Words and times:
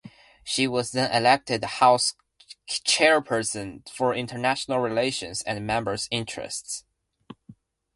She 0.43 0.67
was 0.67 0.93
then 0.93 1.11
elected 1.11 1.63
House 1.63 2.15
Chairperson 2.67 3.87
for 3.87 4.15
International 4.15 4.79
Relations 4.79 5.43
and 5.43 5.67
Members 5.67 6.07
Interests. 6.09 6.83